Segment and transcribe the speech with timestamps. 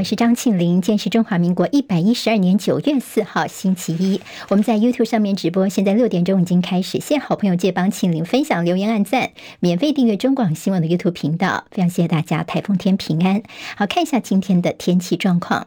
[0.00, 0.80] 我是张庆玲。
[0.80, 4.18] 今天是中华民国一百一十二年九月四号，星期一。
[4.48, 6.98] 我们在 YouTube 上面直播，现在六点钟已经开始。
[7.00, 11.66] 谢好朋友借帮庆玲分享、留言、按赞，免费订阅中广新闻的 YouTube 频道。
[11.70, 13.42] 非常谢谢大家，台风天平安。
[13.76, 15.66] 好，看一下今天的天气状况。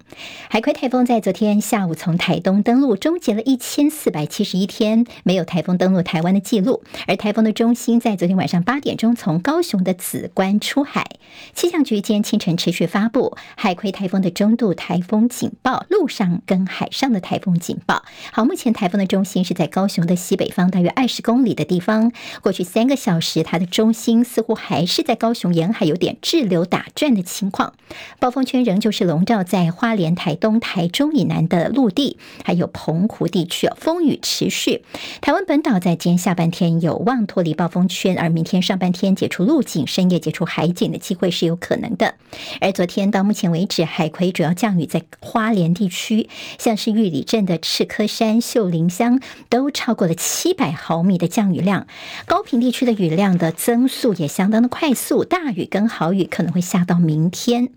[0.49, 6.81] 海葵台风在昨天下午从台东登陆，终结了一千四百七十一天没有台风登陆台湾的记录。
[7.05, 11.05] 而台风的中心在昨天晚上八点钟从高雄的紫关出海。
[11.53, 18.03] 气象局今天清晨持续发布海葵台风的中度台风警报，陆上跟海上的台风警报。
[18.31, 22.11] 好，目前台风的中心是在高雄的西北方，大约二十公里的地方。
[22.41, 27.73] 过去三个小时，它的中心似乎还是在高雄沿海有点滞留打转的情况。
[28.19, 34.83] 暴风圈仍旧是笼罩在花莲、台东、台中以南的陆地，还有澎湖地区，风雨持续。
[35.21, 42.15] 台湾本岛在今天下半天有望脱离暴风圈，而明天上半天解除陆警，深夜解除海警的机会是有可能的。
[42.61, 51.87] 而昨天到目前为止，海葵主要降雨在花莲地区，像是玉里镇的赤科山、秀林乡都超过了七百毫米的降雨量。
[52.25, 57.71] 高屏地区的雨量的增速也相当的快速，大雨跟豪雨可能会下到明天。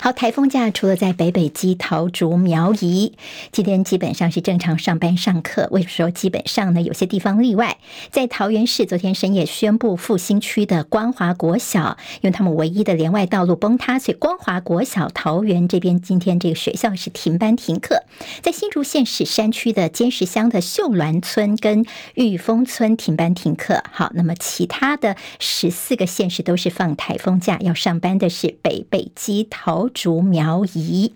[0.00, 3.12] 好，台风假除了在北北基、桃竹苗宜，
[3.52, 5.68] 今天基本上是正常上班上课。
[5.70, 6.82] 为什么说基本上呢？
[6.82, 7.78] 有些地方例外，
[8.10, 18.02] 在桃园市昨天深夜宣布复兴区的光华国小，因为他们唯一的连外道路崩塌，所以光华国小桃园这边今天这个学校是停班停课。
[18.40, 23.84] 在新竹县市山区的尖石乡的秀峦村跟玉峰村停班停课。
[23.92, 29.71] 好，那么其他的十四个县市都是放台风假，要上班的是北北基桃。
[29.72, 31.14] 桃竹苗宜，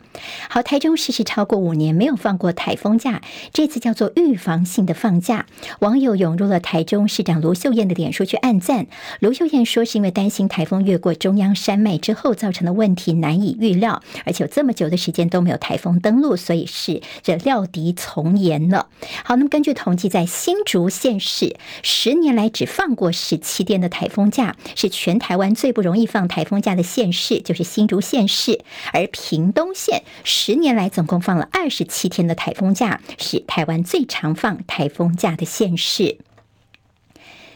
[0.48, 3.20] 好，台中市是超过五年没有放过台风假，
[3.52, 5.44] 这次叫做预防性的放假。
[5.80, 8.86] 网友涌入了台中市长卢秀燕的脸书去按赞。
[9.20, 18.88] 卢秀燕说，是因为担心台风越过中央山脉之后造成的问题难以预料，而且有这么久的时间都没有台风登陆，所以是这料敌从严了。
[19.22, 28.45] 好，那么根据统计，在新竹县市，十年来只放过十七天的台风假，是全台湾最不容易放台风假的县市，就是新竹县市。
[28.46, 28.60] 是，
[28.92, 36.18] 而屏东县十年来总共放了二十七天的台风假，是台湾最长放台风假的县市。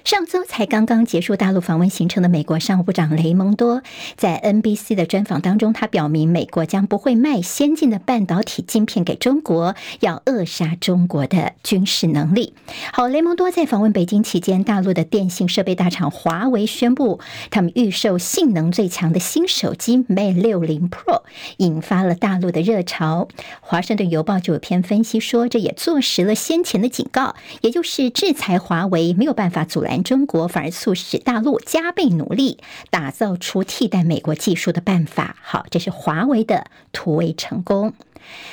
[0.05, 3.83] 上周才刚刚结束大陆访问行程的美国商务部长雷蒙多，
[4.17, 12.55] 在 NBC 的专访当中，他表明美国将不会卖先进的半导体晶片给中国，要扼杀中国的军事能力。
[12.93, 21.23] 好，雷蒙多在访问北京期间，大陆的电信设备大厂华为宣布，他们预售性能最强的新手机 Mate 60 Pro，
[21.59, 23.29] 引发了大陆的热潮。
[23.61, 29.90] 华盛顿邮报就有篇分析说，这也坐实了先前的警告，也就是制裁华为没有办法阻拦。
[29.99, 32.59] 中国反而促使大陆加倍努力，
[32.91, 35.37] 打造出替代美国技术的办法。
[35.43, 37.91] 好，这是华为的突围成功。《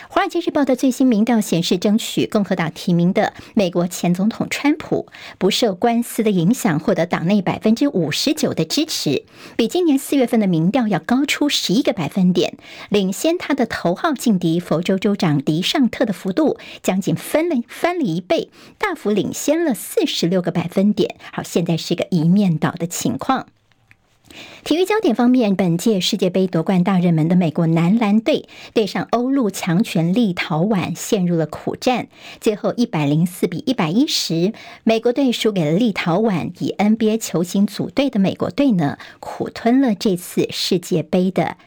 [0.09, 5.07] 华尔街日报》的最新民调显示，争取共和党提名的美国前总统川普
[5.37, 9.23] 不受官司的影响，获得党内百分之五十九的支持，
[9.55, 12.57] 比今年四月份的民调要高出十一个百分点，
[12.89, 21.15] 领先他的头号劲敌佛州州长迪尚特的幅度将近翻了翻了一倍，大幅领先了四十六个百分点。
[21.31, 23.47] 好，现在是一个一面倒的情况。
[24.63, 32.07] 体育焦点方面，本届世界杯夺冠大热门的美国男篮队对上欧陆强权立陶宛陷入了苦战，
[32.41, 34.53] 最后一百零四比一百一十，
[34.83, 36.51] 美国队输给了立陶宛。
[36.59, 41.57] 以 NBA 球星组队的美国队呢，苦吞了这次世界杯的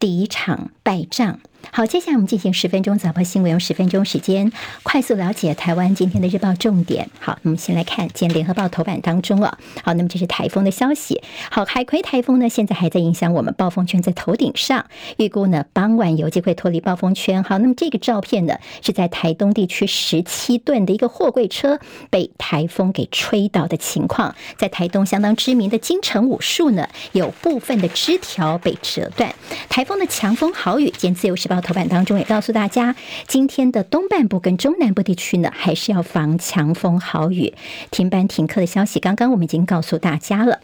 [0.00, 1.40] 第一场败仗。
[1.70, 4.50] 好，接下来我们进行十分钟早报新闻，用十分钟时间
[4.82, 7.08] 快速了解台湾今天的日报重点。
[7.20, 9.58] 好，我们先来看今天联合报头版当中啊。
[9.84, 11.22] 好，那么这是台风的消息。
[11.50, 14.86] 好，海葵台风呢，现在还在影响我们，暴风圈在头顶上，
[15.18, 17.44] 预估呢傍晚有机会脱离暴风圈。
[17.44, 21.78] 好，那么这个照片呢，是在台东地区十七吨的一个货柜车
[22.10, 29.34] 被台风给吹倒的情况，在台东相当知名的金城武树呢，有部分的枝条被折断。
[29.68, 31.60] 台风的强风豪雨，兼自由时报。
[31.60, 32.94] 头版当中也告诉大家，
[33.26, 37.52] 今天的东半部跟中南部地区呢，还是要防强风豪雨，
[37.90, 40.60] 停班停课的消息，刚刚我们已经告诉大家了。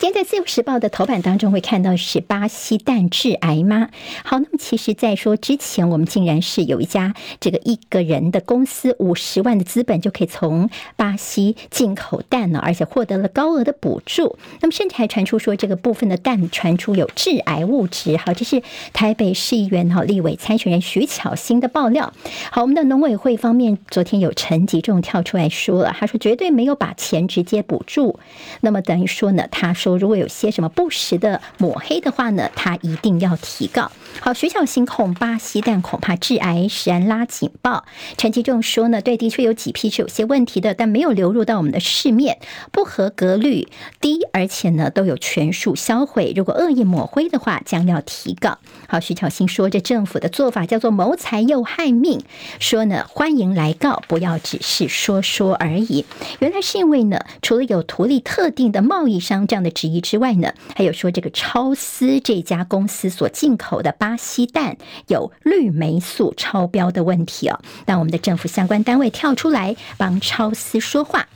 [0.00, 3.90] 今天在《自由时报》的头版当中会看到是巴西蛋致癌吗？
[4.24, 14.38] 好，那么其实，在说之前，我们竟然是有一家这个一个人的公司，五十万的资本就可以从巴西进口蛋了，而且获得了高额的补助。
[14.62, 18.16] 那么甚至还传出说，这个部分的蛋传出有致癌物质。
[18.16, 18.62] 好，这是
[18.94, 22.14] 台北市议员哈立委参选人徐巧芯的爆料。
[22.50, 28.18] 好，我们的农委会方面昨天有陈吉仲跳出来说了，他说绝对没有把钱直接补助。
[28.62, 29.89] 那么等于说呢，他说。
[29.96, 33.90] 如果有些什么不实的抹黑的话呢，他一定要提告。
[34.18, 37.84] 好，徐巧芯控巴西蛋恐怕致癌，食安拉警报。
[38.18, 42.38] 陈吉仲说呢，对，的确有几批是有些问题的，但没有流入到我们的市面，
[42.70, 43.68] 不合格率
[44.00, 46.34] 低，而且呢都有全数销毁。
[46.36, 48.58] 如果恶意抹灰的话，将要提告。
[48.88, 52.20] 好，徐巧芯说，这政府的做法叫做谋财又害命，
[52.58, 56.04] 说呢欢迎来告，不要只是说说而已。
[56.40, 67.60] 原来是因为呢，除了有图利特定的贸易商这样的质疑之外呢，还有说这个超思这家公司所进口的巴西蛋有氯霉素超标的问题哦。
[67.84, 71.28] 那我们的政府相关单位跳出来帮超思说话。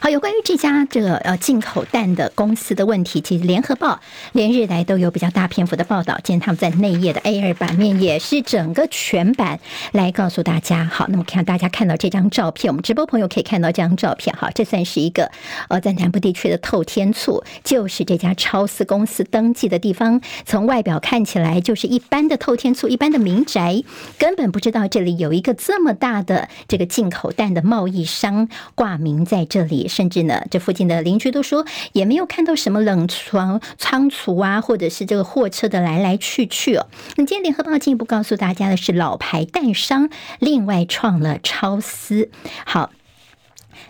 [0.00, 3.98] 好，有关于这家这个呃进口蛋的公司的问题，其实联合报
[4.30, 6.20] 连日来都有比较大篇幅的报道。
[6.22, 9.58] 今天他们在内页的 A 二版面也是整个全版
[9.90, 10.84] 来告诉大家。
[10.84, 14.36] 好，那么看大家看到这张照片，我们直播朋友可以看到这张照片。
[14.36, 15.32] 哈，这算是一个
[15.68, 20.20] 呃在南部地区的透天厝，就是这家超思公司登记的地方。
[20.46, 23.82] 从外表看起来就是一般的透天厝，一般的民宅，
[24.16, 29.87] 根本不知道这里有一个这么大的这个进口蛋的贸易商挂名在这里。
[29.88, 36.86] 甚至呢，这附近的邻居都说，也没有看到什么冷藏仓储啊，或者是这个货车的来来去去哦。
[37.16, 42.30] 那今天联合报进一步告诉大家的是，老牌蛋商另外创了超司。
[42.64, 42.90] 好。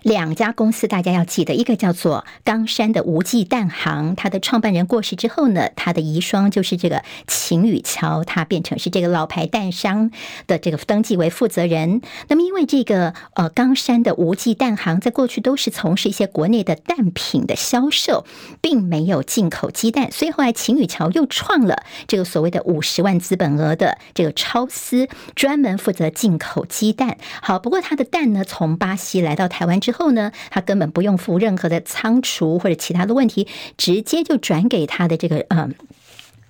[0.02, 10.11] 两家公司大家要记得，一个叫做冈山的无忌蛋行，它的创办人过世之后呢，他的遗孀就是这个秦宇桥，他变成是这个老牌蛋商
[10.46, 12.02] 的这个登记为负责人。
[12.29, 18.26] 那么因为这个呃冈山的无忌蛋行在过去都是从事一些国内的蛋品的销售，
[18.61, 27.17] 并没有进口鸡蛋，所以后来秦宇桥又创了这个所谓的五十万资本额的这个超思，专门负责进口鸡蛋。
[27.40, 29.78] 好，不过他的蛋呢，从巴西来到台湾。
[29.81, 33.47] 之后呢，他根本不用付任何的仓储或者其他的问题，
[33.77, 35.75] 直接就转给他的这个嗯。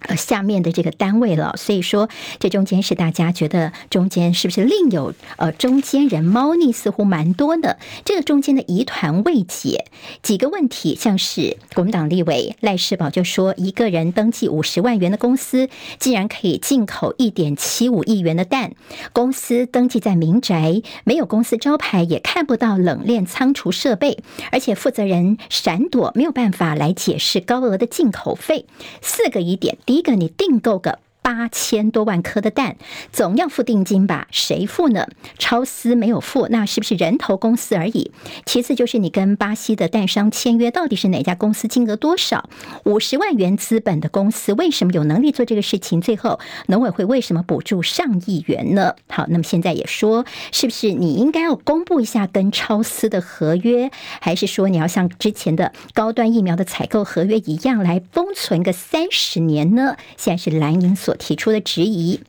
[0.00, 2.08] 呃下面的这个单位了，所以说
[2.38, 7.78] 这中间是大家觉得中间是不是另有呃中间人猫腻，似乎蛮多的。
[8.04, 9.86] 这个中间的疑团未解，
[10.22, 15.68] 几个问题，像是国民党立委赖世宝就说，一个人登记五十万元的公司，
[15.98, 18.72] 竟然可以进口一点七五亿元的蛋，
[19.12, 24.18] 公司登记在民宅，没有公司招牌，也看不到冷链仓储设备，
[24.52, 28.66] 而且负责人闪躲，没有办法来解释高额的进口费。
[29.02, 29.76] 四个疑点。
[29.88, 30.98] 第一个，你订购个。
[31.28, 32.76] 八千多万颗的蛋，
[33.12, 34.28] 总要付定金吧？
[34.30, 35.06] 谁付呢？
[35.38, 38.12] 超思没有付，那是不是人头公司而已？
[38.46, 41.68] 其次就是你跟巴西的蛋商签约，到底是哪家公司？
[41.68, 42.48] 金额多少？
[42.84, 46.00] 五十万元资本的公司为什么有能力做这个事情？
[46.00, 48.94] 最后农委会为什么补助上亿元呢？
[49.10, 53.90] 好，那么现在也说，是不是你应该要公布一下跟超思的合约，
[54.22, 59.94] 还是说你要像之前的高端疫苗的采购合约一样来封存个三十年呢？
[60.16, 62.20] 现在是蓝银所提出的质疑。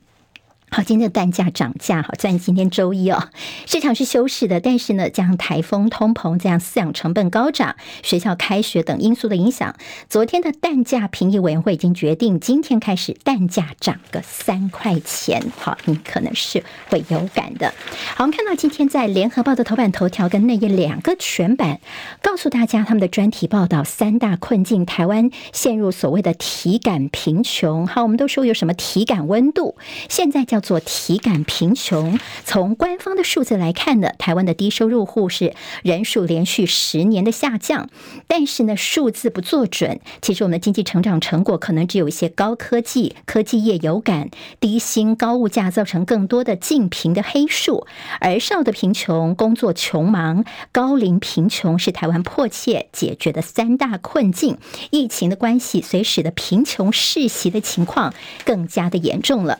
[0.71, 3.29] 好，今天的蛋价涨价，好，虽然今天周一哦，
[3.65, 9.75] 市场是休市的，但是呢，加上台风、通膨这样饲养成本高涨、学校开学等因素的影响，
[10.09, 15.43] 昨天的蛋价评议委员会已经决定，今天开始蛋价涨个三块钱。
[15.57, 17.73] 好，你可能是会有感的。
[18.15, 21.79] 好，我们看到今天在联合报的头版头条跟内页两个全版，
[22.21, 27.87] 告诉大家他们的专题报道三大困境，台湾陷入所谓的体感贫穷。
[27.87, 29.75] 好，我们都说有什么体感温度，
[30.07, 30.58] 现在叫。
[30.59, 32.19] 叫做体感贫穷。
[32.43, 37.89] 从官方的数字来看呢，台湾的低收入户是人数连续十年的下降，
[38.27, 40.01] 但是呢，数字不做准。
[40.21, 47.87] 其实我们的经济成长成果可能只有一些高科技科技业有感，低薪高物价造成更多的净贫的黑数，
[48.19, 54.57] 而少的贫穷、工作穷忙、高龄贫穷是台湾迫切解决的三大困境。
[54.89, 58.13] 疫情的关系，所以使得贫穷世袭的情况
[58.43, 59.57] 更加的严重了。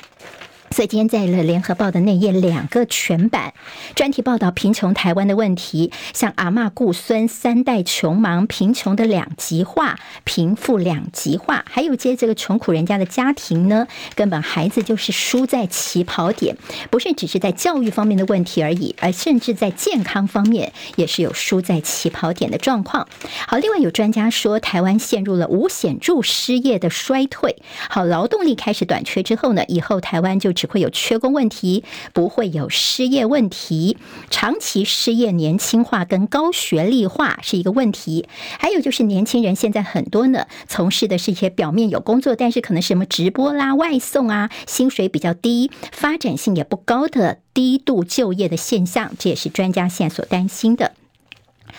[0.71, 3.53] 所以今天在了联合报的内页两个全版
[3.95, 16.55] 专题报道贫穷台湾的问题，像阿嬷顾孙三代穷忙，贫穷的两极化，贫富两极化，还有接这个穷苦人家的家庭呢，根本孩子就是输在起跑点，
[16.89, 23.07] 不是只是在教育方面的问题而已，而甚至在健康方面也是有输在起跑点的状况。
[23.47, 27.57] 好，另外有专家说，台湾陷入了无显著失业的衰退。
[27.89, 33.95] 好，劳动力开始短缺之后呢，以后台湾就只会有缺工问题，不会有失业问题。
[34.29, 38.27] 长期失业、年轻化跟高学历化是一个问题。
[38.59, 50.91] 还有就是年轻人现在很多呢，从事的是一些表面有工作，但是可能什么直播啦、外送啊，薪水比较低，发展性也不高的低度就业的现象，这也是专家现在所担心的。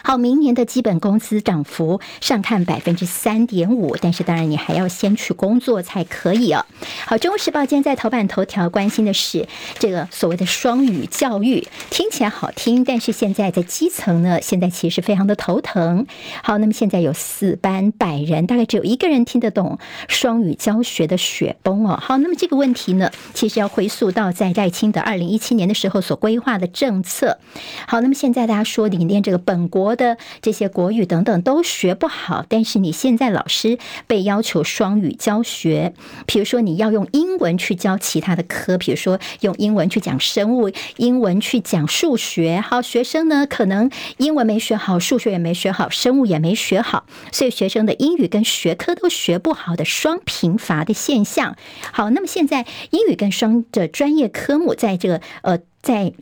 [0.02, 6.64] 好，明年的基本工资涨幅上看百分之三点五，但是当然你还要先去工作才可以哦。
[7.06, 9.46] 好，《中国时报》今天在头版头条关心的是
[9.78, 16.06] 这个所谓的双语教育，听起来好听，但是现在在基层呢，现在其实非常的头疼。
[16.42, 19.78] 好，那么现在有四班百人，大概只有一个人听得懂
[20.08, 21.98] 双语教学的雪崩哦。
[22.00, 27.38] 好，那么这个问题呢，其实要回溯到在赖清德二零一七年的时候所规划的政策。
[27.86, 35.92] 好，那么现在大家说你连这个本国国的这些国语等等都学不好，但是你现在老师被要求双语教学，
[36.26, 42.60] 比如说你要用英文去教其他的科，比如说用英文去讲生物，英文去讲数学。
[42.60, 51.56] 好，学生呢可能英文没学好，数学也没学好，生物也没学好，所以学生的英语跟学科都学不好的双贫乏的现象。
[51.90, 56.12] 好，那么现在英语跟双的专业科目在这个呃在。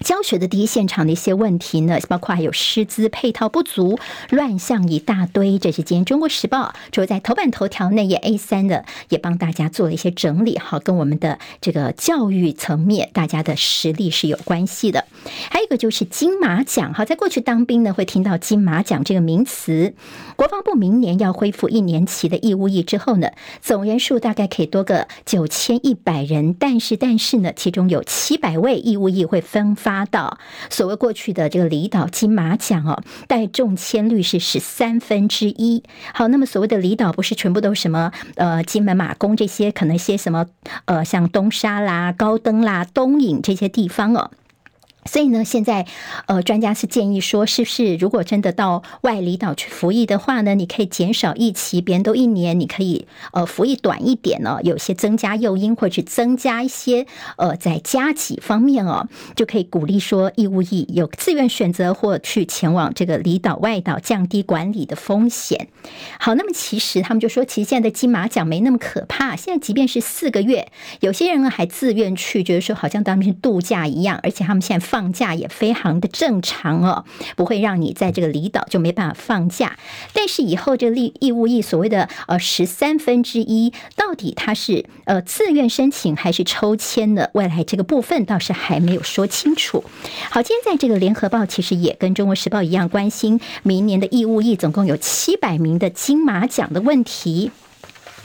[0.00, 3.98] 教学的第一现场的一些问题呢，包括还有师资配套不足、
[4.28, 5.58] 乱象一大堆。
[5.58, 10.58] 这是今天《中国时报》就在头版头条内页 A 三的，也帮大家做了一些整理。
[10.58, 15.06] 好，跟我们的这个教育层面，大家的实力是有关系的。
[15.50, 16.92] 还有一个就是金马奖。
[16.92, 19.94] 好，在过去当兵呢，会听到金马奖这个名词。
[20.36, 23.30] 国防部明年要恢复一年期的义务役之后呢，
[23.62, 26.52] 总人数大概可以多个九千一百人。
[26.52, 29.74] 但是，但是呢，其中有七百位义务役会分。
[29.86, 30.36] 发到
[30.68, 35.84] 所谓过去的这个离岛金马奖哦，带中签率是十三分之一。
[36.12, 40.46] 好，那么所谓的离岛不是全部都什么呃金门马公这些，可能一些什么
[40.86, 44.32] 呃像东沙啦、高登啦、东引这些地方哦。
[45.06, 45.86] 所以呢，现在
[46.26, 65.68] 呃，专家是建议说，是不是如果真的到外离岛去服役的话呢，你可以减少一期，别人都一年，你可以呃服役短一点呢，有些增加诱因，或者增加一些呃在加给方面哦，就可以鼓励说义务役有自愿选择或去前往这个离岛外岛，降低管理的风险。
[66.18, 70.66] 好，那么其实他们就说，其实现在的金马奖没那么可怕，现在即便是四个月，
[71.00, 74.95] 有些人呢还自愿去，觉得说好像当成度假一样，而且他们现在放。
[74.96, 77.04] 放假也非常的正常哦，
[77.36, 79.76] 不会让你在这个离岛就没办法放假。
[80.14, 87.28] 但是以后这个义义务役所谓的呃十三分之一，到底它是呃自愿申请还是抽签呢？
[87.34, 89.84] 未来这个部分倒是还没有说清楚。
[90.30, 97.50] 好，今天在这个联合报其实也跟中国时报一样，关心明年的义务役总共有七百名的金马奖的问题。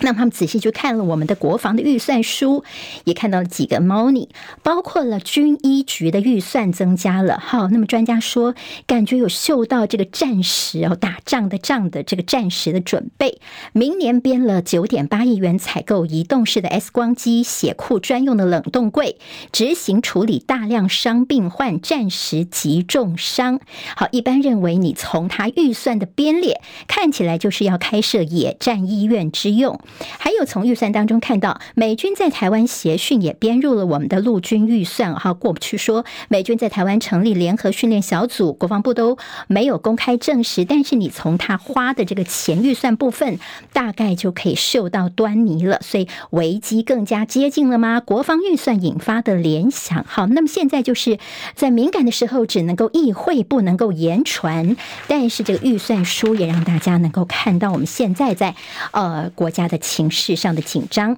[0.01, 2.63] 那他们仔细去看了我们的国防的预算书，
[3.03, 4.29] 也看到了几个猫腻，
[4.63, 7.39] 包括了军医局的预算增加了。
[7.39, 8.55] 好，那么专家说，
[8.87, 13.39] 感觉有嗅到这个战时哦，打仗的仗的这个战时的准备。
[13.73, 19.17] 明年编了九点八亿元采购移动式的 X 光机、血库专用的冷冻柜，
[19.51, 23.59] 执行处理大量伤病患、战时急重伤。
[23.95, 29.79] 好，一般认为你从他预算的编列看起来，就是要开设野战医院之用。
[30.17, 35.15] 还有从预算当中看到，美军在台湾协训也编入了我们的陆军预算。
[35.15, 39.17] 哈，过不去说美军在台湾成立联合训练小组，国防部都
[39.47, 40.63] 没有公开证实。
[40.65, 43.39] 但是你从他花的这个钱预算部分，
[43.73, 45.79] 大概就可以嗅到端倪了。
[45.81, 47.99] 所以危机更加接近了吗？
[47.99, 50.05] 国防预算引发的联想。
[50.07, 51.19] 好，那么现在就是
[51.55, 54.77] 在敏感的时候只能够意会，不能够言传。
[55.07, 58.55] 但是这个预算书也让大家能够看到我们现在在
[58.91, 59.80] 呃国家的。
[59.81, 61.17] 情势上的紧张。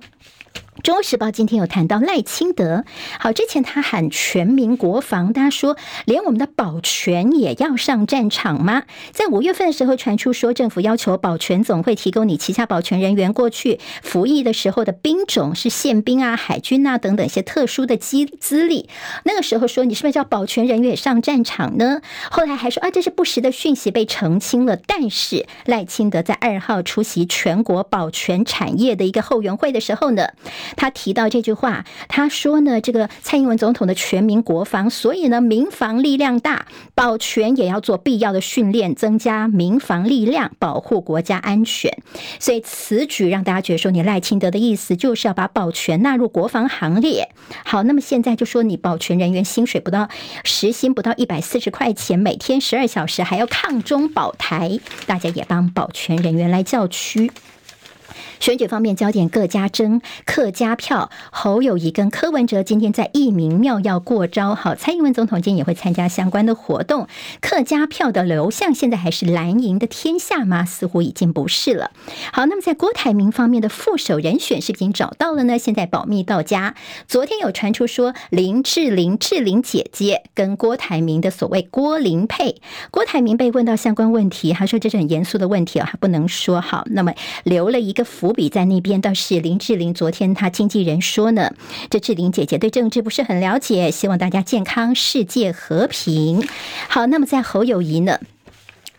[0.81, 2.83] 中国时报今天有谈到赖清德，
[3.19, 8.83] 好，之前他喊全民国防，大家说连我们的保全也要上战场吗？
[9.11, 18.89] 在五月份的时候传出说，政府要求保全总会提供你旗下保全人员过去服役的时候的兵种是宪兵啊、海军啊等等一些特殊的资资历。
[19.23, 22.01] 那个时候说你是不是叫保全人员也上战场呢？
[22.31, 24.75] 后来还说啊，这是不实的讯息被澄清了。
[24.75, 30.29] 但是赖清德在二号出席全国保全产业的一个后援会的时候呢，
[30.75, 36.65] 他提到这句话，他说呢，这个蔡英文总统的全民国防，所以呢，民防力量大，
[36.95, 41.97] 保全也要做必要的训练，增加民防力量，保护国家安全。
[42.39, 47.29] 所以此举让大家觉得说，你赖清德的意思就是要把保全纳入国防行列。
[47.63, 50.09] 好，那么现在就说你保全人员薪水不到
[50.43, 57.31] 时薪不到一百四十块钱，每天十二小时还要抗中保台，大家也帮保全人员来叫屈。
[58.43, 67.07] 选举方面焦点各家争客家票，侯友谊跟柯文哲今天在义民庙要过招，好，蔡英文总统今天也会参加相关的活动。
[67.39, 70.65] 客家票的流向现在还是蓝营的天下吗？
[70.65, 71.91] 似乎已经不是了。
[72.33, 75.57] 好，那么在郭台铭方面的副手人选是不是已经找到了呢？
[75.57, 76.75] 现在保密到家。
[77.07, 86.83] 昨天有传出说林志玲、志玲姐姐跟郭台铭的所谓郭林配，郭台铭被问到相关问题，他说这是很严肃的问题啊，还不能说好。
[86.87, 87.13] 那么
[87.45, 88.32] 留了一个伏。
[88.33, 91.53] 比在那边倒是林志玲，昨天她经纪人说呢，
[91.89, 96.45] 这志玲姐姐对政治不是很了解，希望大家健康、世界和平。
[96.89, 98.19] 好，那么在侯友谊呢？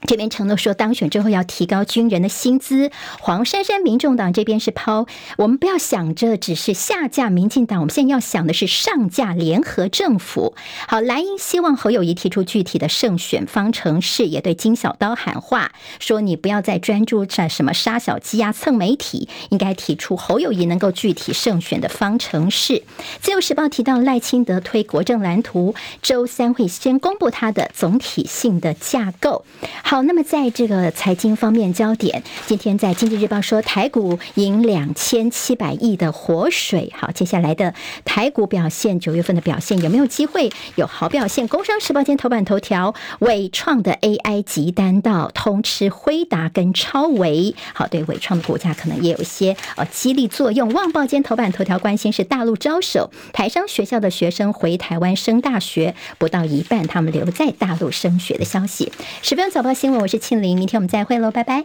[0.06, 2.90] 这边承诺说，当选之后要提高军人的薪资。
[3.20, 5.06] 黄珊珊，民众党这边是抛，
[5.38, 10.54] 我们不要想着只是下架民进党，我们现在要想的是上架联合政府。
[10.86, 22.82] 好，蓝营希望侯友谊提出具体的胜选方程式，也对金小刀喊话，说你不要再专注在什么杀小鸡啊、蹭媒体，应该提出侯友谊能够具体胜选的方程式。
[23.22, 29.46] 自由时报提到赖清德推国政蓝图，周三会先公布他的总体性的架构。
[29.82, 36.92] 好，好那么在这个财经方面焦点，今天在经济日报说台股迎两千七百亿的活水。
[36.98, 37.72] 好，接下来的
[38.04, 41.46] 台股表现，九月份的表现有没有机会有好表现？
[41.46, 47.54] 工商时报今天头版头条，伟创的 AI 急单到通吃辉达跟超维。
[47.72, 50.72] 好，对伟创的股价可能也有一些呃激励作用。
[50.72, 58.90] 旺报今天头版头条关心是大陆招手，台商学校的学生回台湾升大学，不到一半他们留在大陆升学的消息。
[59.22, 59.72] 十分早报。
[59.84, 61.62] 新闻，我是庆玲，明天我们再会喽，拜拜。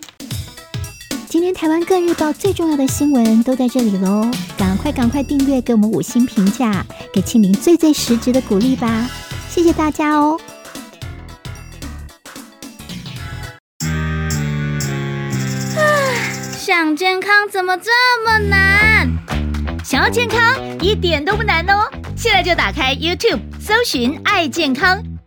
[1.29, 9.09] 今天台湾各日报最重要的新闻都在这里喽，赶快赶快订阅，给我们五星评价，给庆玲最最实质的鼓励吧，
[9.47, 10.38] 谢谢大家哦。
[15.77, 15.81] 啊，
[16.59, 17.89] 想健康怎么这
[18.25, 19.09] 么难？
[19.81, 25.01] 想要健康一点都不难哦，现在就打开 YouTube，搜寻“爱健康”。